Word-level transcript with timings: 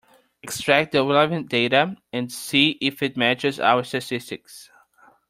Extract 0.41 0.93
the 0.93 1.05
relevant 1.05 1.47
data 1.47 1.95
and 2.11 2.31
see 2.31 2.75
if 2.81 3.03
it 3.03 3.15
matches 3.15 3.59
our 3.59 3.83
statistics. 3.83 4.71